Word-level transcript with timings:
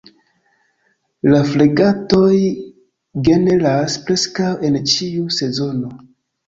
La 1.33 1.41
fregatoj 1.49 2.33
generas 3.29 4.01
preskaŭ 4.09 4.53
en 4.71 4.83
ĉiu 4.97 5.33
sezono. 5.43 5.97